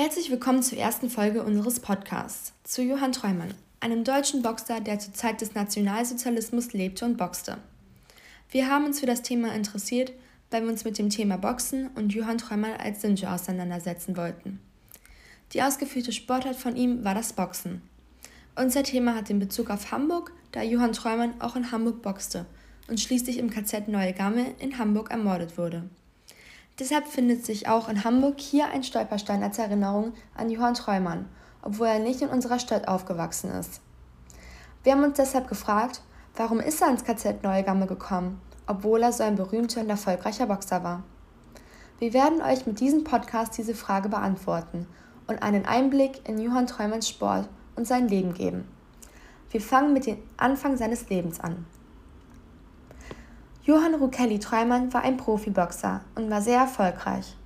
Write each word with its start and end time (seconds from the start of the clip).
Herzlich 0.00 0.30
willkommen 0.30 0.62
zur 0.62 0.78
ersten 0.78 1.10
Folge 1.10 1.42
unseres 1.42 1.80
Podcasts 1.80 2.52
zu 2.62 2.82
Johann 2.82 3.10
Treumann, 3.10 3.52
einem 3.80 4.04
deutschen 4.04 4.42
Boxer, 4.42 4.80
der 4.80 5.00
zur 5.00 5.12
Zeit 5.12 5.40
des 5.40 5.56
Nationalsozialismus 5.56 6.72
lebte 6.72 7.04
und 7.04 7.16
boxte. 7.16 7.58
Wir 8.48 8.70
haben 8.70 8.84
uns 8.84 9.00
für 9.00 9.06
das 9.06 9.22
Thema 9.22 9.52
interessiert, 9.52 10.12
weil 10.52 10.62
wir 10.62 10.70
uns 10.70 10.84
mit 10.84 10.98
dem 10.98 11.10
Thema 11.10 11.36
Boxen 11.36 11.88
und 11.96 12.14
Johann 12.14 12.38
Treumann 12.38 12.74
als 12.78 13.02
Sinjo 13.02 13.26
auseinandersetzen 13.26 14.16
wollten. 14.16 14.60
Die 15.52 15.62
ausgeführte 15.62 16.12
Sportart 16.12 16.54
von 16.54 16.76
ihm 16.76 17.02
war 17.02 17.16
das 17.16 17.32
Boxen. 17.32 17.82
Unser 18.54 18.84
Thema 18.84 19.16
hat 19.16 19.28
den 19.28 19.40
Bezug 19.40 19.68
auf 19.68 19.90
Hamburg, 19.90 20.30
da 20.52 20.62
Johann 20.62 20.92
Treumann 20.92 21.40
auch 21.40 21.56
in 21.56 21.72
Hamburg 21.72 22.02
boxte 22.02 22.46
und 22.86 23.00
schließlich 23.00 23.38
im 23.38 23.50
KZ 23.50 23.88
Neue 23.88 24.12
Gamme 24.12 24.46
in 24.60 24.78
Hamburg 24.78 25.10
ermordet 25.10 25.58
wurde. 25.58 25.90
Deshalb 26.78 27.08
findet 27.08 27.44
sich 27.44 27.68
auch 27.68 27.88
in 27.88 28.04
Hamburg 28.04 28.38
hier 28.38 28.68
ein 28.68 28.84
Stolperstein 28.84 29.42
als 29.42 29.58
Erinnerung 29.58 30.12
an 30.36 30.48
Johann 30.48 30.74
Treumann, 30.74 31.28
obwohl 31.62 31.88
er 31.88 31.98
nicht 31.98 32.22
in 32.22 32.28
unserer 32.28 32.60
Stadt 32.60 32.86
aufgewachsen 32.86 33.50
ist. 33.50 33.80
Wir 34.84 34.92
haben 34.92 35.02
uns 35.02 35.16
deshalb 35.16 35.48
gefragt, 35.48 36.02
warum 36.36 36.60
ist 36.60 36.80
er 36.80 36.90
ins 36.90 37.04
KZ 37.04 37.42
Neugamme 37.42 37.86
gekommen, 37.86 38.40
obwohl 38.68 39.02
er 39.02 39.12
so 39.12 39.24
ein 39.24 39.34
berühmter 39.34 39.80
und 39.80 39.90
erfolgreicher 39.90 40.46
Boxer 40.46 40.84
war. 40.84 41.02
Wir 41.98 42.12
werden 42.12 42.40
euch 42.40 42.64
mit 42.64 42.78
diesem 42.78 43.02
Podcast 43.02 43.58
diese 43.58 43.74
Frage 43.74 44.08
beantworten 44.08 44.86
und 45.26 45.42
einen 45.42 45.66
Einblick 45.66 46.28
in 46.28 46.38
Johann 46.38 46.68
Treumanns 46.68 47.08
Sport 47.08 47.48
und 47.74 47.88
sein 47.88 48.06
Leben 48.06 48.34
geben. 48.34 48.68
Wir 49.50 49.60
fangen 49.60 49.92
mit 49.92 50.06
dem 50.06 50.18
Anfang 50.36 50.76
seines 50.76 51.08
Lebens 51.08 51.40
an. 51.40 51.66
Johann 53.68 53.94
Rukelli 53.96 54.38
Treumann 54.38 54.94
war 54.94 55.02
ein 55.02 55.18
Profiboxer 55.18 56.00
und 56.14 56.30
war 56.30 56.40
sehr 56.40 56.60
erfolgreich. 56.60 57.36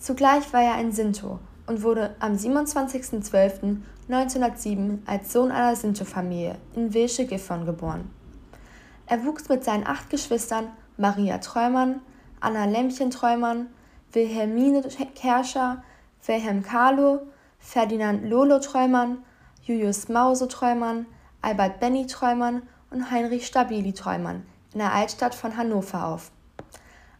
Zugleich 0.00 0.52
war 0.52 0.62
er 0.62 0.74
ein 0.74 0.90
Sinto 0.90 1.38
und 1.68 1.84
wurde 1.84 2.16
am 2.18 2.32
27.12.1907 2.32 4.98
als 5.06 5.32
Sohn 5.32 5.52
einer 5.52 5.76
Sinto-Familie 5.76 6.56
in 6.74 6.92
Wilsche-Gifhorn 6.92 7.66
geboren. 7.66 8.10
Er 9.06 9.24
wuchs 9.24 9.48
mit 9.48 9.62
seinen 9.62 9.86
acht 9.86 10.10
Geschwistern 10.10 10.72
Maria 10.96 11.38
Treumann, 11.38 12.00
Anna 12.40 12.64
Lämmchen 12.64 13.12
Treumann, 13.12 13.68
Wilhelmine 14.12 14.82
Kerscher, 15.14 15.84
Wilhelm 16.26 16.64
Carlo, 16.64 17.28
Ferdinand 17.60 18.28
Lolo 18.28 18.58
Treumann, 18.58 19.18
Julius 19.62 20.08
Mause 20.08 20.48
Treumann, 20.48 21.06
Albert 21.42 21.78
Benny 21.78 22.08
Treumann 22.08 22.62
und 22.90 23.12
Heinrich 23.12 23.46
Stabili 23.46 23.92
Treumann 23.92 24.42
in 24.74 24.80
der 24.80 24.92
Altstadt 24.92 25.34
von 25.34 25.56
Hannover 25.56 26.06
auf. 26.06 26.30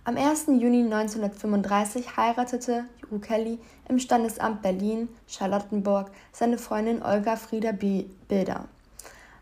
Am 0.02 0.16
1. 0.16 0.46
Juni 0.48 0.82
1935 0.82 2.16
heiratete 2.16 2.84
Rukelli 3.10 3.58
im 3.88 3.98
Standesamt 3.98 4.60
Berlin-Charlottenburg 4.60 6.10
seine 6.32 6.58
Freundin 6.58 7.02
Olga 7.02 7.36
Frieda 7.36 7.72
Bilder, 7.72 8.66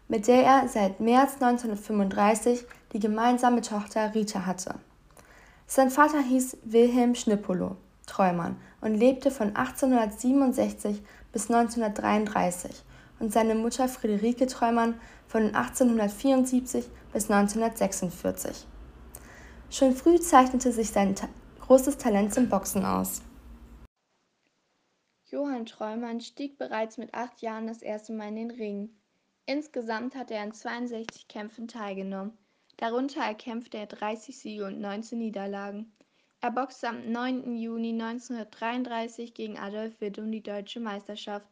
mit 0.08 0.28
der 0.28 0.44
er 0.44 0.68
seit 0.68 1.00
März 1.00 1.34
1935 1.40 2.64
die 2.92 3.00
gemeinsame 3.00 3.62
Tochter 3.62 4.14
Rita 4.14 4.46
hatte. 4.46 4.74
Sein 5.66 5.90
Vater 5.90 6.20
hieß 6.20 6.58
Wilhelm 6.64 7.14
Schnippolo 7.14 7.76
Treumann 8.06 8.56
und 8.82 8.94
lebte 8.94 9.30
von 9.30 9.56
1867 9.56 11.02
bis 11.32 11.50
1933 11.50 12.84
und 13.22 13.32
seine 13.32 13.54
Mutter 13.54 13.88
Friederike 13.88 14.48
Treumann 14.48 15.00
von 15.28 15.54
1874 15.54 16.84
bis 17.12 17.30
1946. 17.30 18.66
Schon 19.70 19.94
früh 19.94 20.18
zeichnete 20.18 20.72
sich 20.72 20.90
sein 20.90 21.14
ta 21.14 21.28
großes 21.60 21.96
Talent 21.96 22.34
zum 22.34 22.48
Boxen 22.48 22.84
aus. 22.84 23.22
Johann 25.30 25.64
Treumann 25.64 26.20
stieg 26.20 26.58
bereits 26.58 26.98
mit 26.98 27.14
acht 27.14 27.40
Jahren 27.40 27.68
das 27.68 27.80
erste 27.80 28.12
Mal 28.12 28.28
in 28.28 28.36
den 28.36 28.50
Ring. 28.50 28.90
Insgesamt 29.46 30.16
hat 30.16 30.32
er 30.32 30.42
an 30.42 30.52
62 30.52 31.28
Kämpfen 31.28 31.68
teilgenommen. 31.68 32.36
Darunter 32.76 33.22
erkämpfte 33.22 33.78
er 33.78 33.86
30 33.86 34.36
Siege 34.36 34.66
und 34.66 34.80
19 34.80 35.18
Niederlagen. 35.18 35.92
Er 36.40 36.50
boxte 36.50 36.88
am 36.88 37.10
9. 37.10 37.56
Juni 37.56 37.92
1933 37.92 39.32
gegen 39.32 39.58
Adolf 39.58 40.00
Witt 40.00 40.18
um 40.18 40.32
die 40.32 40.42
deutsche 40.42 40.80
Meisterschaft. 40.80 41.46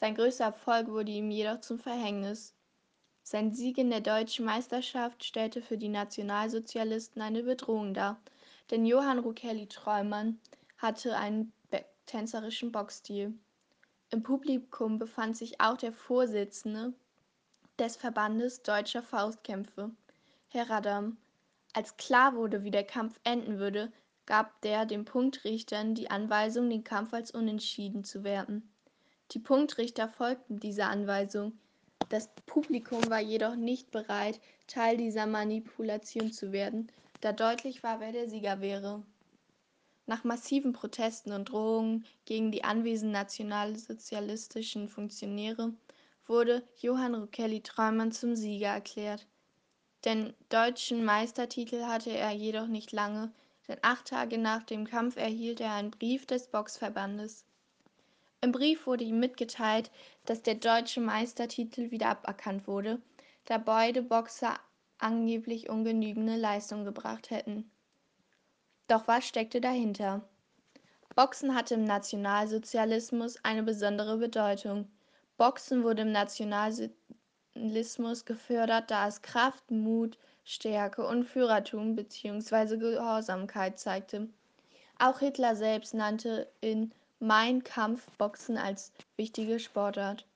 Sein 0.00 0.14
größter 0.14 0.44
Erfolg 0.44 0.88
wurde 0.88 1.12
ihm 1.12 1.30
jedoch 1.30 1.60
zum 1.60 1.78
Verhängnis. 1.78 2.54
Sein 3.22 3.52
Sieg 3.52 3.76
in 3.76 3.90
der 3.90 4.00
deutschen 4.00 4.46
Meisterschaft 4.46 5.22
stellte 5.22 5.60
für 5.60 5.76
die 5.76 5.90
Nationalsozialisten 5.90 7.20
eine 7.20 7.42
Bedrohung 7.42 7.92
dar, 7.92 8.18
denn 8.70 8.86
Johann 8.86 9.18
Rukelli 9.18 9.66
Treumann 9.66 10.40
hatte 10.78 11.18
einen 11.18 11.52
tänzerischen 12.06 12.72
Boxstil. 12.72 13.34
Im 14.08 14.22
Publikum 14.22 14.98
befand 14.98 15.36
sich 15.36 15.60
auch 15.60 15.76
der 15.76 15.92
Vorsitzende 15.92 16.94
des 17.78 17.96
Verbandes 17.96 18.62
Deutscher 18.62 19.02
Faustkämpfe, 19.02 19.90
Herr 20.48 20.70
Radam. 20.70 21.18
Als 21.74 21.98
klar 21.98 22.36
wurde, 22.36 22.64
wie 22.64 22.70
der 22.70 22.84
Kampf 22.84 23.20
enden 23.22 23.58
würde, 23.58 23.92
gab 24.24 24.62
der 24.62 24.86
den 24.86 25.04
Punktrichtern 25.04 25.94
die 25.94 26.10
Anweisung, 26.10 26.70
den 26.70 26.84
Kampf 26.84 27.12
als 27.12 27.32
unentschieden 27.32 28.02
zu 28.02 28.24
werten. 28.24 28.72
Die 29.32 29.38
Punktrichter 29.38 30.08
folgten 30.08 30.58
dieser 30.58 30.88
Anweisung, 30.88 31.58
das 32.08 32.28
Publikum 32.46 33.08
war 33.08 33.20
jedoch 33.20 33.54
nicht 33.54 33.92
bereit, 33.92 34.40
Teil 34.66 34.96
dieser 34.96 35.26
Manipulation 35.26 36.32
zu 36.32 36.50
werden, 36.50 36.90
da 37.20 37.32
deutlich 37.32 37.84
war, 37.84 38.00
wer 38.00 38.10
der 38.10 38.28
Sieger 38.28 38.60
wäre. 38.60 39.04
Nach 40.06 40.24
massiven 40.24 40.72
Protesten 40.72 41.32
und 41.32 41.50
Drohungen 41.50 42.04
gegen 42.24 42.50
die 42.50 42.64
anwesenden 42.64 43.12
nationalsozialistischen 43.12 44.88
Funktionäre 44.88 45.72
wurde 46.26 46.66
Johann 46.78 47.14
Rukelli 47.14 47.60
Treumann 47.60 48.10
zum 48.10 48.34
Sieger 48.34 48.70
erklärt. 48.70 49.28
Den 50.04 50.34
deutschen 50.48 51.04
Meistertitel 51.04 51.84
hatte 51.84 52.10
er 52.10 52.32
jedoch 52.32 52.66
nicht 52.66 52.90
lange, 52.90 53.30
denn 53.68 53.78
acht 53.82 54.08
Tage 54.08 54.38
nach 54.38 54.64
dem 54.64 54.84
Kampf 54.84 55.16
erhielt 55.16 55.60
er 55.60 55.74
einen 55.74 55.92
Brief 55.92 56.26
des 56.26 56.48
Boxverbandes. 56.48 57.44
Im 58.42 58.52
Brief 58.52 58.86
wurde 58.86 59.04
ihm 59.04 59.20
mitgeteilt, 59.20 59.90
dass 60.24 60.42
der 60.42 60.54
deutsche 60.54 61.00
Meistertitel 61.00 61.90
wieder 61.90 62.08
aberkannt 62.08 62.66
wurde, 62.66 63.00
da 63.44 63.58
beide 63.58 64.02
Boxer 64.02 64.58
angeblich 64.98 65.68
ungenügende 65.68 66.36
Leistung 66.36 66.84
gebracht 66.84 67.30
hätten. 67.30 67.70
Doch 68.88 69.06
was 69.06 69.26
steckte 69.26 69.60
dahinter? 69.60 70.22
Boxen 71.14 71.54
hatte 71.54 71.74
im 71.74 71.84
Nationalsozialismus 71.84 73.36
eine 73.44 73.62
besondere 73.62 74.16
Bedeutung. 74.16 74.90
Boxen 75.36 75.84
wurde 75.84 76.02
im 76.02 76.12
Nationalismus 76.12 78.24
gefördert, 78.24 78.90
da 78.90 79.06
es 79.06 79.20
Kraft, 79.20 79.70
Mut, 79.70 80.16
Stärke 80.44 81.06
und 81.06 81.24
Führertum 81.24 81.94
bzw. 81.94 82.78
Gehorsamkeit 82.78 83.78
zeigte. 83.78 84.28
Auch 84.98 85.18
Hitler 85.18 85.56
selbst 85.56 85.94
nannte 85.94 86.50
in 86.60 86.92
mein 87.20 87.62
Kampf 87.62 88.06
Boxen 88.16 88.56
als 88.56 88.92
wichtige 89.16 89.60
Sportart. 89.60 90.26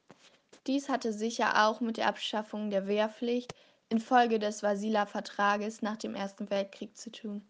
Dies 0.67 0.89
hatte 0.89 1.13
sicher 1.13 1.67
auch 1.67 1.81
mit 1.81 1.97
der 1.97 2.09
Abschaffung 2.09 2.71
der 2.71 2.87
Wehrpflicht 2.87 3.55
infolge 3.89 4.39
des 4.39 4.61
Versailler 4.61 5.07
Vertrages 5.07 5.83
nach 5.83 5.97
dem 5.97 6.15
Ersten 6.15 6.51
Weltkrieg 6.51 6.97
zu 6.97 7.11
tun. 7.11 7.43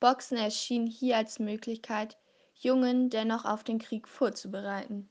Boxen 0.00 0.36
erschien 0.36 0.86
hier 0.86 1.16
als 1.16 1.38
Möglichkeit, 1.38 2.16
Jungen 2.54 3.10
dennoch 3.10 3.44
auf 3.44 3.64
den 3.64 3.78
Krieg 3.78 4.06
vorzubereiten. 4.08 5.08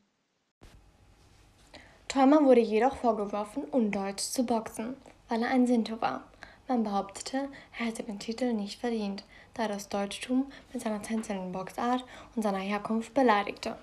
Theumer 2.07 2.44
wurde 2.44 2.62
jedoch 2.62 2.95
vorgeworfen, 2.95 3.63
undeutsch 3.66 4.23
zu 4.23 4.45
boxen, 4.45 4.95
weil 5.29 5.44
er 5.44 5.50
ein 5.50 5.68
Sinto 5.68 6.00
war. 6.01 6.31
Man 6.71 6.83
behauptete, 6.83 7.49
er 7.77 7.85
hätte 7.85 8.03
den 8.03 8.17
Titel 8.17 8.53
nicht 8.53 8.79
verdient, 8.79 9.25
da 9.55 9.63
er 9.63 9.67
das 9.67 9.89
Deutschtum 9.89 10.49
mit 10.71 10.81
seiner 10.81 11.01
tänzelnden 11.01 11.51
Boxart 11.51 12.05
und 12.33 12.43
seiner 12.43 12.59
Herkunft 12.59 13.13
beleidigte. 13.13 13.75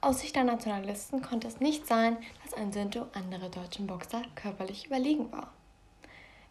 Aus 0.00 0.20
Sicht 0.20 0.36
der 0.36 0.44
Nationalisten 0.44 1.20
konnte 1.20 1.48
es 1.48 1.58
nicht 1.58 1.84
sein, 1.84 2.16
dass 2.44 2.54
ein 2.54 2.70
Sinto 2.70 3.06
andere 3.12 3.50
deutschen 3.50 3.88
Boxer 3.88 4.22
körperlich 4.36 4.86
überlegen 4.86 5.32
war. 5.32 5.52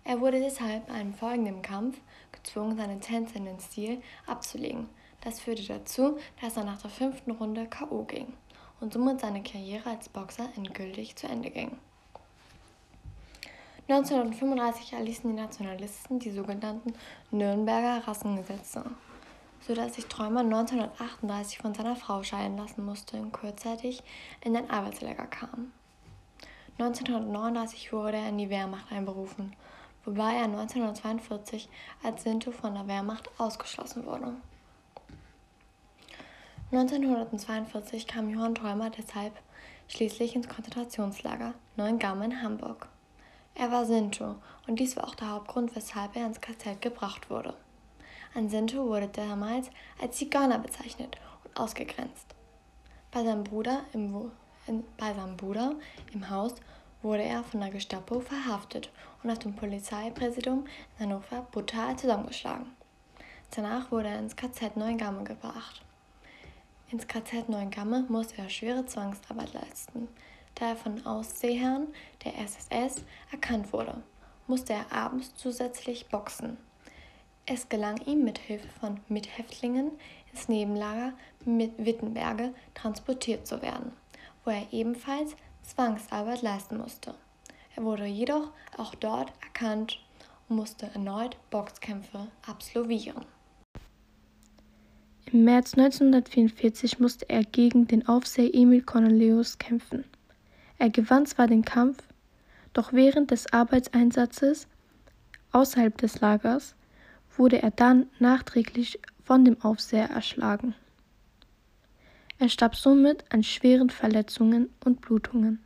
Er 0.04 0.19
wurde 0.19 0.42
deshalb 0.42 0.88
bei 0.88 0.95
einem 0.95 1.13
folgenden 1.13 1.62
Kampf 1.62 2.01
gezwungen, 2.33 2.75
seinen 2.75 3.00
tänzelnden 3.00 3.62
Stil 3.62 4.01
abzulegen. 4.25 4.89
Das 5.21 5.39
führte 5.39 5.65
dazu, 5.65 6.18
dass 6.42 6.57
er 6.57 6.65
nach 6.65 6.81
der 6.81 6.92
fünften 6.92 7.31
Runde 7.31 7.68
K.O. 7.68 8.03
ging 8.03 8.33
und 8.81 8.92
somit 8.92 9.21
seine 9.21 9.42
Karriere 9.42 9.89
als 9.89 10.10
Boxer 10.10 10.50
endgültig 10.57 11.15
zu 11.15 11.27
Ende 11.27 11.50
ging. 11.50 11.77
1935 13.89 14.92
erließen 14.94 15.30
die 15.30 15.42
Nationalisten 15.42 16.19
die 16.19 16.31
sogenannten 16.31 16.94
Nürnberger 17.31 18.06
Rassengesetze, 18.06 18.84
sodass 19.62 19.94
sich 19.94 20.07
Träumer 20.07 20.42
1938 20.42 21.60
von 21.60 21.74
seiner 21.74 21.95
Frau 21.95 22.22
scheiden 22.22 22.57
lassen 22.57 22.84
musste 22.84 23.16
und 23.16 23.31
kurzzeitig 23.31 24.04
in 24.44 24.56
den 24.56 24.69
Arbeitslager 24.69 25.25
kam. 25.28 25.72
1939 26.80 27.94
wurde 27.94 28.18
er 28.18 28.28
in 28.28 28.38
die 28.38 28.50
Wehrmacht 28.50 28.92
einberufen, 28.92 29.56
wobei 30.04 30.36
er 30.36 30.44
1942 30.44 31.69
als 32.04 32.24
Sinto 32.24 32.51
von 32.51 32.74
der 32.74 32.88
Wehrmacht 32.88 33.30
ausgeschlossen 33.38 34.06
wurde. 34.06 34.34
1942 36.74 38.06
kam 38.06 38.30
Johann 38.30 38.54
Träumer 38.54 38.89
deshalb 38.89 39.39
schließlich 39.88 40.36
ins 40.36 40.50
Konzentrationslager 40.50 41.54
Neuengamme 41.78 42.25
in 42.25 42.44
Hamburg. 42.44 42.89
Er 43.59 43.71
war 43.71 43.86
Sinto 43.86 44.36
und 44.68 44.77
dies 44.77 44.95
war 44.95 45.07
auch 45.07 45.15
der 45.15 45.31
Hauptgrund, 45.31 45.75
weshalb 45.75 46.15
er 46.15 46.27
ins 46.27 46.42
KZ 46.42 46.80
gebracht 46.80 47.31
wurde. 47.31 47.56
Ein 48.36 48.50
Sinto 48.50 48.86
wurde 48.86 49.07
damals 49.07 49.71
als 50.00 50.18
Zigeuner 50.18 50.59
bezeichnet 50.59 51.18
und 51.44 51.59
ausgegrenzt. 51.59 52.36
Bei 53.09 53.24
seinem 53.24 53.44
Bruder 53.44 53.81
im, 53.94 54.31
in, 54.68 54.83
bei 54.98 55.12
seinem 55.12 55.38
Bruder 55.38 55.74
im 56.13 56.30
Haus 56.30 56.54
wurde 57.01 57.24
er 57.24 57.44
von 57.44 57.62
der 57.62 57.71
Gestapo 57.71 58.19
verhaftet 58.19 58.92
und 59.24 59.31
auf 59.31 59.39
dem 59.39 59.56
Polizeipräsidium 59.56 60.68
in 61.00 61.10
Hannover 61.10 61.48
brutal 61.51 61.95
zusammengeschlagen. 61.95 62.68
Danach 63.56 63.89
wurde 63.89 64.10
er 64.10 64.19
ins 64.19 64.36
KZ 64.36 64.77
Neuengamme 64.77 65.24
gebracht. 65.24 65.81
Ins 66.92 67.07
KZ 67.07 67.50
Neuengamme 67.50 68.06
musste 68.07 68.38
er 68.38 68.50
schwere 68.50 68.86
Zwangsarbeit 68.86 69.53
leisten. 69.53 70.10
Da 70.59 70.69
er 70.69 70.75
von 70.75 71.06
Aussehern 71.06 71.88
der 72.25 72.36
SSS 72.39 73.04
erkannt 73.31 73.71
wurde, 73.74 74.01
musste 74.48 74.74
er 74.74 74.92
abends 74.92 75.36
zusätzlich 75.36 76.07
boxen. 76.07 76.57
Es 77.45 77.69
gelang 77.69 77.98
ihm 78.07 78.24
mit 78.24 78.39
Hilfe 78.39 78.68
von 78.80 79.00
Mithäftlingen 79.07 79.92
ins 80.31 80.50
Nebenlager 80.50 81.13
mit 81.45 81.74
Wittenberge 81.77 82.54
transportiert 82.74 83.45
zu 83.45 83.62
werden, 83.62 83.92
wo 84.44 84.51
er 84.51 84.65
ebenfalls 84.71 85.36
Zwangsarbeit 85.62 86.42
leisten 86.42 86.77
musste. 86.77 87.13
Er 87.75 87.83
wurde 87.83 88.06
jedoch 88.06 88.50
auch 88.77 88.95
dort 88.95 89.31
erkannt 89.44 90.00
und 90.50 90.56
musste 90.56 90.88
erneut 90.88 91.38
Boxkämpfe 91.51 92.27
absolvieren. 92.48 93.25
Im 95.31 95.44
März 95.44 95.75
1944 95.75 97.00
musste 97.00 97.30
er 97.30 97.44
gegen 97.44 97.86
den 97.86 98.07
Aufseher 98.07 98.50
Emil 98.56 98.81
Cornelius 98.81 99.60
kämpfen. 99.60 100.03
Er 100.77 100.89
gewann 100.89 101.25
zwar 101.25 101.47
den 101.47 101.65
Kampf, 101.65 101.97
doch 102.74 102.94
während 102.94 103.31
des 103.31 103.51
Arbeitseinsatzes 103.51 104.68
außerhalb 105.51 105.97
des 105.97 106.19
Lagers 106.21 106.75
wurde 107.35 107.62
er 107.62 107.71
dann 107.71 108.07
nachträglich 108.19 109.00
von 109.24 109.45
dem 109.45 109.62
Aufseher 109.62 110.09
erschlagen. 110.09 110.75
Er 112.39 112.50
starb 112.50 112.75
somit 112.75 113.25
an 113.31 113.44
schweren 113.44 113.89
Verletzungen 113.89 114.69
und 114.85 115.01
Blutungen. 115.01 115.59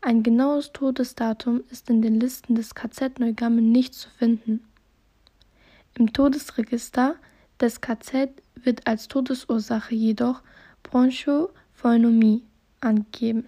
Ein 0.00 0.22
genaues 0.22 0.72
Todesdatum 0.72 1.62
ist 1.70 1.90
in 1.90 2.00
den 2.00 2.20
Listen 2.20 2.54
des 2.54 2.74
KZ 2.74 3.18
Neugammen 3.18 3.70
nicht 3.72 3.94
zu 3.94 4.08
finden. 4.10 4.64
Im 5.98 6.12
Todesregister 6.12 7.16
des 7.60 7.80
KZ 7.80 8.30
wird 8.54 8.86
als 8.86 9.08
Todesursache 9.08 9.94
jedoch 9.94 10.42
Bronchophonomie 10.84 12.44
angegeben. 12.80 13.46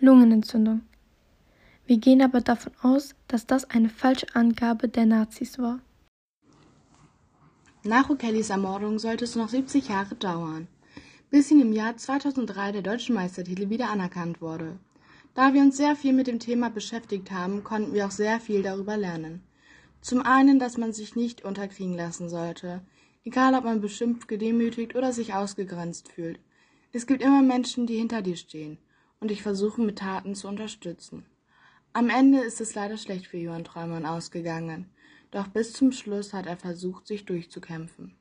Lungenentzündung. 0.00 0.82
Wir 1.86 1.98
gehen 1.98 2.20
aber 2.20 2.40
davon 2.40 2.72
aus, 2.82 3.14
dass 3.28 3.46
das 3.46 3.70
eine 3.70 3.88
falsche 3.88 4.26
Angabe 4.34 4.88
der 4.88 5.06
Nazis 5.06 5.58
war. 5.58 5.80
Nach 7.84 8.10
O'Kellys 8.10 8.50
Ermordung 8.50 8.98
sollte 8.98 9.24
es 9.24 9.36
noch 9.36 9.48
70 9.48 9.88
Jahre 9.90 10.16
dauern, 10.16 10.66
bis 11.30 11.50
ihm 11.50 11.60
im 11.60 11.72
Jahr 11.72 11.96
2003 11.96 12.72
der 12.72 12.82
deutsche 12.82 13.12
Meistertitel 13.12 13.70
wieder 13.70 13.88
anerkannt 13.88 14.40
wurde. 14.40 14.78
Da 15.34 15.54
wir 15.54 15.60
uns 15.60 15.76
sehr 15.76 15.94
viel 15.94 16.12
mit 16.12 16.26
dem 16.26 16.40
Thema 16.40 16.70
beschäftigt 16.70 17.30
haben, 17.30 17.62
konnten 17.62 17.92
wir 17.92 18.06
auch 18.06 18.10
sehr 18.10 18.40
viel 18.40 18.62
darüber 18.62 18.96
lernen. 18.96 19.42
Zum 20.00 20.22
einen, 20.22 20.58
dass 20.58 20.76
man 20.76 20.92
sich 20.92 21.14
nicht 21.14 21.44
unterkriegen 21.44 21.94
lassen 21.94 22.28
sollte, 22.28 22.82
egal 23.24 23.54
ob 23.54 23.64
man 23.64 23.80
beschimpft, 23.80 24.26
gedemütigt 24.26 24.96
oder 24.96 25.12
sich 25.12 25.34
ausgegrenzt 25.34 26.08
fühlt. 26.08 26.40
Es 26.92 27.06
gibt 27.06 27.22
immer 27.22 27.42
Menschen, 27.42 27.86
die 27.86 27.96
hinter 27.96 28.22
dir 28.22 28.36
stehen 28.36 28.78
und 29.20 29.30
dich 29.30 29.42
versuchen 29.42 29.86
mit 29.86 29.98
Taten 29.98 30.34
zu 30.34 30.48
unterstützen. 30.48 31.24
Am 31.96 32.10
Ende 32.10 32.40
ist 32.40 32.60
es 32.60 32.74
leider 32.74 32.96
schlecht 32.96 33.28
für 33.28 33.36
Johann 33.36 33.62
Träumann 33.62 34.04
ausgegangen. 34.04 34.90
Doch 35.30 35.46
bis 35.46 35.72
zum 35.72 35.92
Schluss 35.92 36.32
hat 36.32 36.46
er 36.46 36.56
versucht, 36.56 37.06
sich 37.06 37.24
durchzukämpfen. 37.24 38.16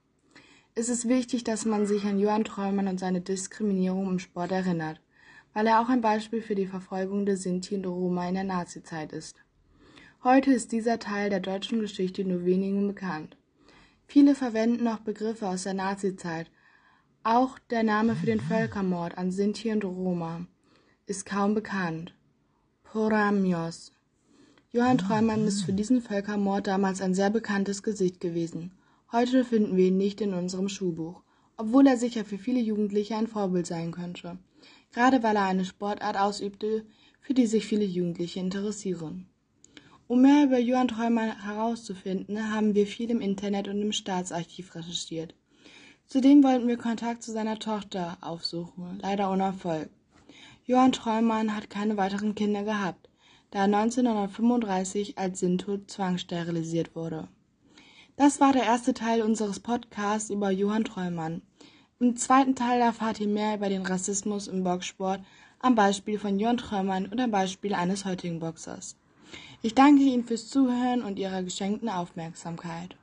Es 0.75 0.89
ist 0.89 1.07
wichtig, 1.07 1.43
dass 1.43 1.65
man 1.65 1.87
sich 1.87 2.03
an 2.05 2.19
Johann 2.19 2.43
Träumann 2.43 2.87
und 2.87 2.99
seine 2.99 3.21
Diskriminierung 3.21 4.07
im 4.07 4.19
Sport 4.19 4.51
erinnert, 4.51 5.01
weil 5.53 5.67
er 5.67 5.81
auch 5.81 5.89
ein 5.89 6.01
Beispiel 6.01 6.41
für 6.41 6.55
die 6.55 6.67
Verfolgung 6.67 7.25
der 7.25 7.37
Sinti 7.37 7.75
und 7.75 7.85
Roma 7.85 8.27
in 8.29 8.35
der 8.35 8.43
Nazizeit 8.43 9.11
ist. 9.11 9.37
Heute 10.23 10.53
ist 10.53 10.71
dieser 10.71 10.99
Teil 10.99 11.29
der 11.29 11.39
deutschen 11.39 11.79
Geschichte 11.79 12.23
nur 12.23 12.45
wenigen 12.45 12.87
bekannt. 12.87 13.37
Viele 14.05 14.35
verwenden 14.35 14.83
noch 14.83 14.99
Begriffe 14.99 15.47
aus 15.47 15.63
der 15.63 15.73
Nazizeit. 15.73 16.51
Auch 17.23 17.57
der 17.71 17.83
Name 17.83 18.15
für 18.15 18.27
den 18.27 18.39
Völkermord 18.39 19.17
an 19.17 19.31
Sinti 19.31 19.71
und 19.71 19.83
Roma 19.83 20.45
ist 21.05 21.25
kaum 21.25 21.53
bekannt. 21.53 22.13
Poramios 22.83 23.91
Johann 24.71 24.97
Treumann 24.97 25.45
ist 25.45 25.63
für 25.63 25.73
diesen 25.73 26.01
Völkermord 26.01 26.67
damals 26.67 27.01
ein 27.01 27.13
sehr 27.13 27.29
bekanntes 27.29 27.83
Gesicht 27.83 28.21
gewesen. 28.21 28.71
Heute 29.11 29.43
finden 29.43 29.75
wir 29.75 29.87
ihn 29.87 29.97
nicht 29.97 30.21
in 30.21 30.33
unserem 30.33 30.69
Schulbuch, 30.69 31.21
obwohl 31.57 31.87
er 31.87 31.97
sicher 31.97 32.23
für 32.23 32.37
viele 32.37 32.61
Jugendliche 32.61 33.17
ein 33.17 33.27
Vorbild 33.27 33.67
sein 33.67 33.91
könnte, 33.91 34.37
gerade 34.93 35.21
weil 35.23 35.35
er 35.35 35.43
eine 35.43 35.65
Sportart 35.65 36.17
ausübte, 36.17 36.85
für 37.19 37.33
die 37.33 37.47
sich 37.47 37.65
viele 37.65 37.85
Jugendliche 37.85 38.39
interessieren. 38.39 39.27
Um 40.07 40.21
mehr 40.21 40.45
über 40.45 40.59
Johann 40.59 40.87
Treumann 40.87 41.43
herauszufinden, 41.43 42.53
haben 42.53 42.75
wir 42.75 42.87
viel 42.87 43.11
im 43.11 43.19
Internet 43.19 43.67
und 43.67 43.81
im 43.81 43.91
Staatsarchiv 43.91 44.73
recherchiert. 44.73 45.35
Zudem 46.07 46.43
wollten 46.43 46.67
wir 46.67 46.77
Kontakt 46.77 47.23
zu 47.23 47.33
seiner 47.33 47.59
Tochter 47.59 48.17
aufsuchen, 48.21 48.99
leider 49.01 49.29
ohne 49.31 49.43
Erfolg. 49.43 49.89
Johann 50.65 50.91
Treumann 50.91 51.55
hat 51.55 51.69
keine 51.69 51.97
weiteren 51.97 52.35
Kinder 52.35 52.63
gehabt 52.63 53.09
da 53.53 53.65
1935 53.65 55.19
als 55.19 55.39
Sintod 55.39 55.91
zwangssterilisiert 55.91 56.95
wurde. 56.95 57.27
Das 58.15 58.39
war 58.39 58.51
der 58.51 58.63
erste 58.63 58.95
Teil 58.95 59.21
unseres 59.21 59.59
Podcasts 59.59 60.31
über 60.31 60.49
Johann 60.49 60.85
Treumann. 60.85 61.43
Im 61.99 62.15
zweiten 62.17 62.55
Teil 62.55 62.81
erfahrt 62.81 63.19
ihr 63.19 63.27
mehr 63.27 63.55
über 63.55 63.69
den 63.69 63.85
Rassismus 63.85 64.47
im 64.47 64.63
Boxsport 64.63 65.21
am 65.59 65.75
Beispiel 65.75 66.17
von 66.17 66.39
Johann 66.39 66.57
Treumann 66.57 67.05
und 67.05 67.19
am 67.19 67.29
Beispiel 67.29 67.75
eines 67.75 68.05
heutigen 68.05 68.39
Boxers. 68.39 68.95
Ich 69.61 69.75
danke 69.75 70.01
Ihnen 70.01 70.25
fürs 70.25 70.49
Zuhören 70.49 71.03
und 71.03 71.19
Ihrer 71.19 71.43
geschenkten 71.43 71.89
Aufmerksamkeit. 71.89 72.95